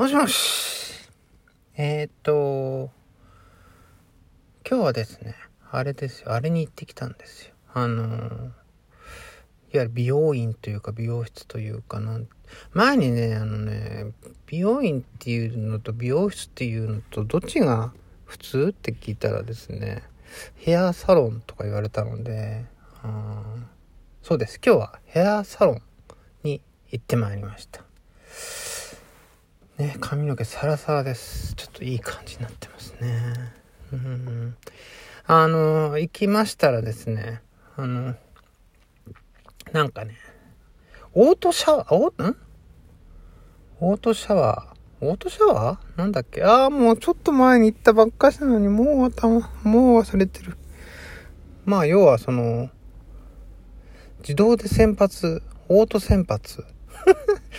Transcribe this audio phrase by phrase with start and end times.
[0.00, 1.10] もしもし。
[1.76, 2.90] えー、っと、
[4.66, 5.34] 今日はですね、
[5.70, 7.54] あれですよ、あれに行ってきたんですよ。
[7.74, 8.50] あの、いわ
[9.74, 12.26] ゆる美容院というか美容室というかなん、
[12.72, 14.14] 前にね、あのね、
[14.46, 17.92] 美容院っていうのと美容室っていうのとどっちが
[18.24, 20.02] 普通って聞いたらですね、
[20.56, 22.64] ヘアサロンとか言われたので、
[23.02, 23.42] あ
[24.22, 24.58] そうです。
[24.64, 25.82] 今日はヘアサロン
[26.42, 27.89] に行ってまいりました。
[29.80, 31.54] ね、髪の毛サラサラです。
[31.54, 33.50] ちょっといい感じになってますね。
[33.90, 34.54] うん。
[35.26, 37.40] あの、行きましたらですね、
[37.76, 38.14] あの、
[39.72, 40.16] なんかね、
[41.14, 42.36] オートシャワー、おん？
[43.80, 45.98] オートシャワーオートシャワー？
[45.98, 46.44] なんだっけ？
[46.44, 50.58] ああ、もうちょっと前に行ったばっかしなのに、もう頭、もう忘れてる。
[51.64, 52.68] まあ、要はその、
[54.18, 56.66] 自動で先発、オート先発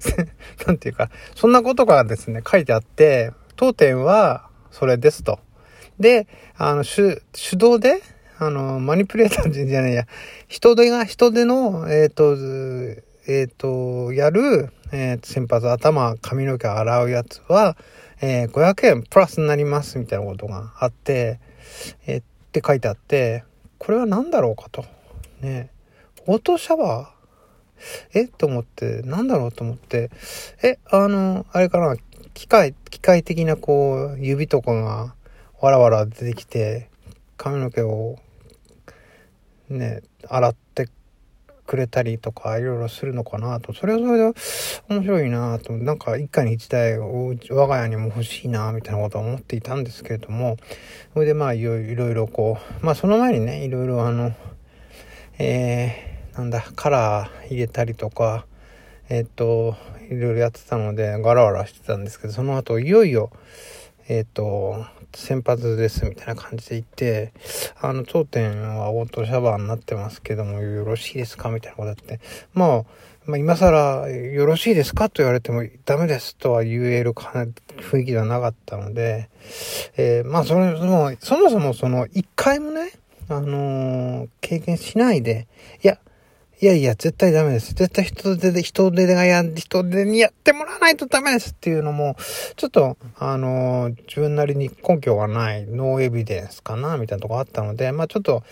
[0.66, 5.38] なんていうか、そんなことがですね、書いてあって、当店はそれですと。
[5.98, 8.02] で、あの、手、手動で、
[8.38, 10.06] あの、マニピュレーターじゃないや、
[10.48, 12.32] 人手が、人手の、えっ、ー、と、
[13.26, 17.76] えっ、ー、と、やる、えっー、先発、頭、髪の毛洗うやつは、
[18.20, 21.40] えー、500円プラスになりますみたいなことがあって、
[22.06, 22.22] え、っ
[22.52, 23.44] て書いてあって、
[23.78, 24.84] これは何だろうかと。
[25.40, 25.70] ね。
[26.26, 27.21] オートシャワー
[28.14, 28.26] え？
[28.26, 30.10] と思って、なんだろうと思って、
[30.62, 31.96] え、あの、あれかな、
[32.34, 35.14] 機械、機械的なこう、指とかが
[35.60, 36.88] わらわら出てきて、
[37.36, 38.16] 髪の毛を、
[39.68, 40.88] ね、洗って
[41.66, 44.32] くれたりとか、いろいろするのかなと、それはそれで
[44.88, 50.56] 面白いなと、なんか一家に一台我が家にも欲しいなみたいなことは思っていたんですけれども、
[51.14, 54.32] それでまあいろいろこう、まあその前にね、いろいろあの、
[55.38, 58.46] えーなんだ、カラー入れたりとか、
[59.10, 59.76] えっ、と、
[60.10, 63.30] いろいろやってたので、ガラガラしてたんですけど、その後、いよいよ、
[64.08, 67.34] えっ、と、先発ですみたいな感じで行って、
[67.82, 71.50] あの、当店はオートシャワーになってますけども、よろしいですか？
[71.50, 72.18] みたいなことやって、
[72.54, 72.84] まあ、
[73.26, 75.10] まあ、今更、よろしいですか？
[75.10, 79.28] と言われても、ダメですとは言える雰囲気ではなかったので、
[79.98, 82.90] えー、まあ、それ、その、そもそもその、一回もね、
[83.28, 85.46] あのー、経験しないで、
[85.84, 85.98] いや、
[86.62, 87.74] いやいや、絶対ダメです。
[87.74, 92.14] 絶対人手で、人手がや、人手にやってもらわないとダメですっていうのも、
[92.54, 98.44] ちょっと、あのー、自分なりに根拠がない、ノーエビデンスかな、みたいなとこあったので、まあちょっと、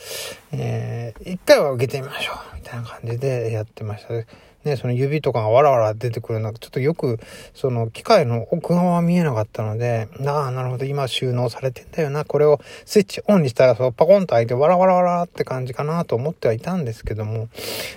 [0.51, 4.50] えー、一回は受けてみましょう、みたいな感じでやってました。
[4.65, 7.19] ね、その指とかがわらわら出てくるのちょっとよく、
[7.55, 12.25] その機械の奥側は見えなかったので、ああ、なるほど、今収納されてんだよな。
[12.25, 17.49] これをスイッチオンにしたら、そう、パコンと開いて、わらわらわらって感じかなと思ってはいたんですけども、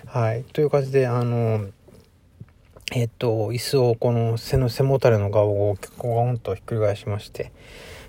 [0.05, 0.43] はい。
[0.53, 1.65] という感じで、あの、
[2.93, 7.51] えっと、椅子をこの背の背もたれの側をコーンとひっくり返しまして、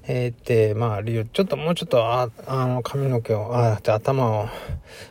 [0.07, 4.49] えー、で、まあ、理由ちょっともうちょっと、あ、あの、髪の毛を、あ、頭を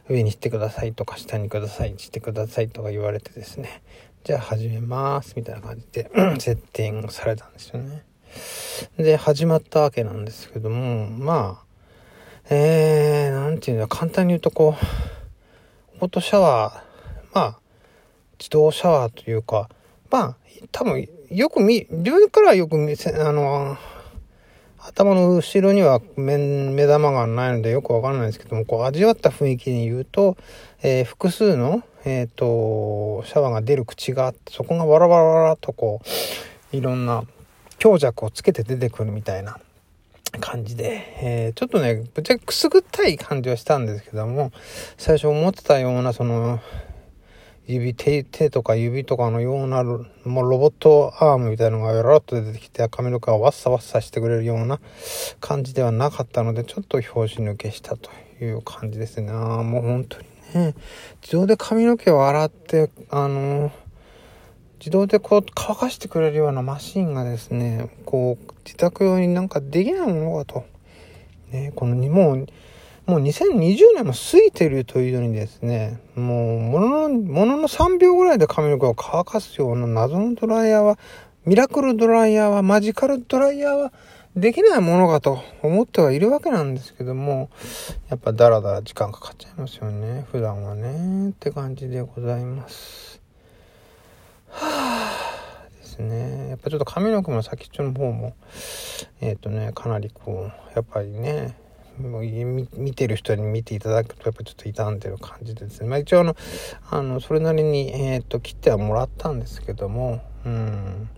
[0.08, 3.81] 上にしてくださいとか、下にください、してくださいとか言われてですね、
[4.24, 8.04] じゃあ始めます、みたいな感じで、セッティングされたんですよね。
[8.98, 11.66] で、始まったわけなんですけども、まあ、
[12.52, 17.60] えー、なんていうの、簡単に言うとこう、オートシャワー、まあ、
[18.38, 19.70] 自動シャワーというか、
[20.12, 20.38] まあ、
[20.72, 23.75] 多分、よく見、自分からよく見せ、あの、
[24.85, 30.35] 頭の後ろには目目玉がないのでよくわからないですけども、こう味わった雰囲気に言うと、
[30.81, 36.01] えー、複数の、えっ、ー、と、シャワーが出る口があって、そこがわらわらわらとこ
[36.73, 37.23] う、いろんな
[37.77, 39.57] 強弱をつけて出てくるみたいな
[40.41, 44.51] 感じで、えー、ちょっとね、ぶっちゃけくすぐったい感じはしたんですけども、
[44.97, 46.59] 最初思ってたようなその、
[47.66, 54.79] 指、手、とか指とかのような、もうロボットアームみたいなのがよろっと出てきて、髪の毛がワッサワッサしてくれるような
[55.40, 59.31] 感じではなかったので、ちょっと拍子抜けしたという感じですね。
[59.31, 60.75] ああ、もう本当にね、
[61.22, 63.72] 自動で髪の毛を洗って、あの
[64.80, 70.65] 自動でこう乾かしてくれるようなマシンがですね、こう、自宅用になんかできないものかと。
[71.51, 72.48] ね、この、もう、
[73.05, 80.97] もう2020年も過ぎてるというのにですね、もう、ものの、ものの3秒ぐらいで髪の毛を乾かすような謎のドライヤーは、
[81.45, 83.94] ミラクルドライヤーは、マジカルドライヤーは、
[84.35, 87.50] できないものかと思ってはいるわけなんですけども、
[88.09, 90.25] やっぱダラダラ時間かかっちゃいますよね。
[90.31, 91.29] 普段はね。
[91.29, 93.21] って感じでございます。
[94.50, 96.50] はぁ、ですね。
[96.50, 98.33] やっぱちょっと髪の毛も先っちょの方も、
[99.21, 101.55] えっ、ー、とね、かなりこう、やっぱりね、
[102.00, 106.36] もう見てる人に見ていただくとやっぱちょっと傷んでる感じですね、まあ、一応あの
[106.90, 111.10] あのそれなりに、えーと、切ってはもらったんですけども、うん。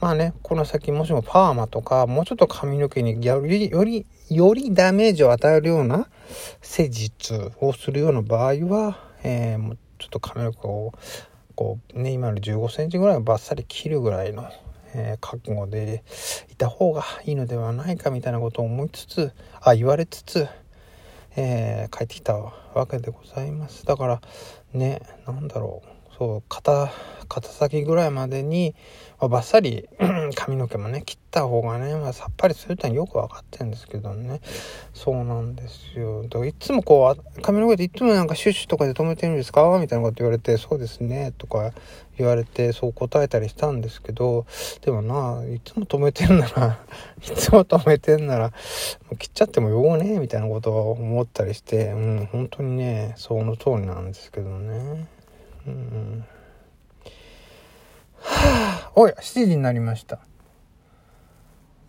[0.00, 6.08] まあね、この先もしもパーマとか、もうちょっと髪の毛により、より、よりダメージを与えるような
[6.60, 10.92] 施術をするような場合は、えー、もうちょっと髪の毛を、
[11.54, 14.50] こう、ね、今の15センチぐらいをバッサリ切るぐらいの、
[14.98, 16.02] えー、覚悟で
[16.50, 20.48] いた方がいいのではないかみたいなことを思いつつ、あ、言われつつ、
[21.36, 23.84] えー、帰ってきたわけでございます。
[23.84, 24.20] だから、
[24.72, 25.95] ね、何だろう。
[26.18, 26.90] そう、肩、
[27.28, 28.74] 肩先ぐらいまでに、
[29.18, 29.88] まあ、バッサリ
[30.34, 34.40] 髪の毛もね、切った方がね、まあ、さっぱりするってのはよく分かってるんですけどね。
[34.94, 36.22] そうなんですよ。
[36.24, 39.78] だからいつもこう、髪の毛でいつもなんかシュッシュとかで止めてるんですか？
[39.78, 41.72] みたいなこと言われて、そうですね、とか
[42.16, 44.46] 言われて、そう答えたりしたんですけど、
[44.82, 46.78] でもな、いつも止めてんなら
[47.20, 48.52] いつも止めてんなら、
[49.18, 55.06] 切っちゃってもようね、みたいなことを思ったりして、うん、本当にね、その通りなんですけどね。
[55.66, 56.24] うん。
[58.20, 60.20] はあ、おい、7時になりました。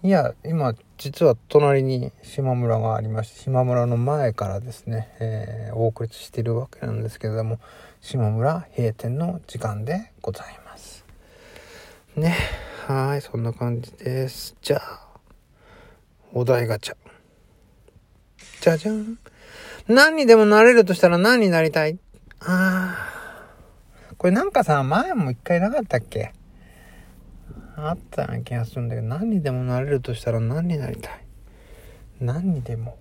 [0.03, 7.59] いや、今、実は隣に島村がありまして、島村の前からですね、えー、お送りしているわけなんですけれども、
[8.01, 11.03] 島村閉店の時間でございます。
[12.15, 12.35] ね。
[12.87, 14.55] はい、そんな感じです。
[14.61, 15.07] じゃあ、
[16.33, 16.95] お題ガチャ。
[18.61, 19.17] じゃじゃん。
[19.87, 21.97] 何にでもなれるとしたら何になりたい？
[22.39, 23.16] ああ。
[24.17, 26.33] これなんかさ、前も一回なかったっけ？
[27.75, 31.25] あったような気がするんだけど、何にでもなれるとしたら何になりたい？
[32.19, 32.97] 何にでも。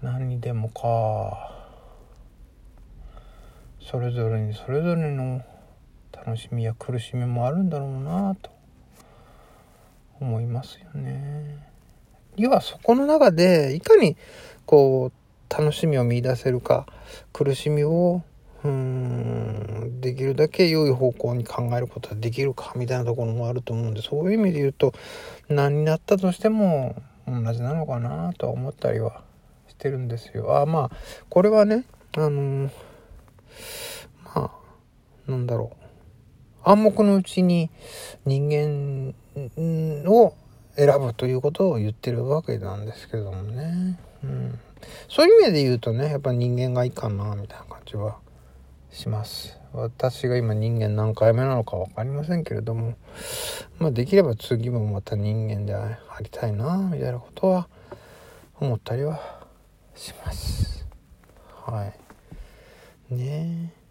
[0.00, 1.50] 何にでもか。
[3.80, 5.42] それぞれにそれぞれの
[6.12, 8.50] 楽しみや苦しみもあるんだろうなと
[10.20, 11.66] 思いますよね。
[12.36, 14.16] 要はそこの中でいかに
[14.64, 16.86] こう楽しみを見出せるか
[17.32, 18.22] 苦しみを
[18.64, 24.92] うんできるだけ良い方向に考えることができるかみたいなところもあると思うんでそういう意味で言うと
[25.48, 26.94] 何になったとしても
[27.26, 29.22] 同じなのかなとは思ったりは
[29.68, 30.58] してるんですよ。
[30.58, 30.96] あまあ
[31.28, 31.84] これはね
[32.16, 32.70] あのー、
[34.24, 34.50] まあ
[35.26, 35.72] なんだろ
[36.64, 37.70] う暗黙のうちに
[38.24, 39.14] 人間
[40.10, 40.34] を
[40.76, 43.98] 選ぶということを言ってるわけなんですけどもね。
[44.22, 44.58] うん、
[45.08, 48.18] そういう意味で言うとねやっぱ人間がいいかなみたいな感じは
[48.92, 49.58] します。
[49.72, 52.94] 私が今人間何回目なのか分かりませんけれども
[53.78, 57.68] まあできれば次もまた人間でありたいなみたいなことは
[58.60, 59.46] 思ったりは
[59.94, 60.86] します。
[61.64, 61.90] は
[63.10, 63.14] い。
[63.14, 63.72] ね。
[63.74, 63.82] え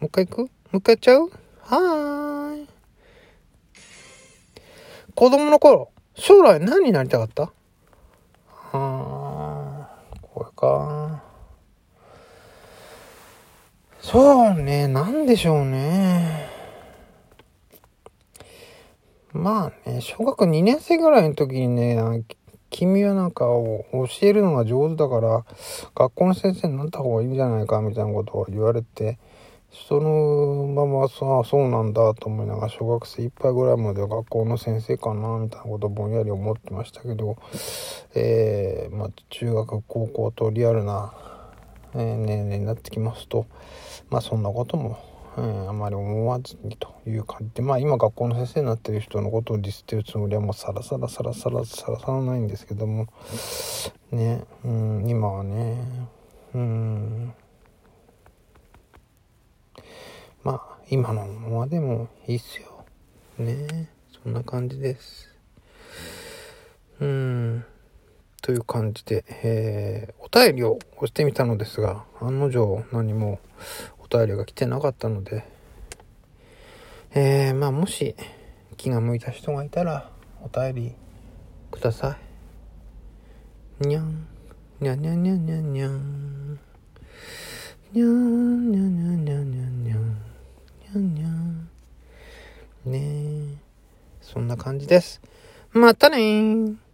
[0.00, 0.38] もう一回行く？
[0.40, 1.30] もう一回やっちゃう？
[1.60, 2.68] はーい。
[5.14, 7.42] 子供の頃将来何になりたかった？
[7.42, 7.50] あ
[8.72, 9.88] あ
[10.22, 11.05] これか
[14.08, 16.48] そうね、なんでしょうね。
[19.32, 21.98] まあね、小学2年生ぐらいの時にね、
[22.70, 25.44] 君はなんかを教えるのが上手だから、
[25.96, 29.18] 学校の先生になった方がいいんじゃないかみたいなことを言われて、
[29.88, 37.38] そのままさ、そうなんだと思いながら、小学生いっぱいぐらいまでは学校の先生かな、みたいなことをぼんやり思ってましたけど、
[38.14, 41.12] えー、まあ、中学、高校とリアルな、
[41.94, 43.46] えー、年齢になってきますと、
[44.10, 44.98] まあそんなことも、
[45.36, 53.06] うん、あまり思わずにという感じでまあ今学校の先生になってる人のことをディスってるつもりはもうさらさらさらさらさらさらないんですけども
[54.10, 55.76] ね、うん、今はね
[56.54, 57.34] うん。
[60.42, 62.86] まあ今のままでもいいっすよ。
[63.38, 63.90] ね
[64.22, 65.28] そんな感じです。
[67.00, 67.64] うん。
[68.40, 73.40] という感じで、えー、お便りを押してみたのですが案の定何も
[74.16, 75.44] 便りが来てなかったので、
[77.14, 78.16] えー、まあもし
[78.78, 80.10] 気が向いた人がいたら
[80.42, 80.94] お便り
[81.70, 82.16] くださ
[83.82, 83.86] い。
[83.86, 84.26] にゃん、
[84.80, 86.58] にゃんにゃんにゃんにゃんにゃん。
[87.92, 90.16] にゃん、にゃにゃにゃにゃにゃん。
[90.80, 91.68] にゃんにゃん。
[92.86, 93.00] ね
[93.52, 93.56] え、
[94.22, 95.20] そんな感じです。
[95.72, 96.85] またね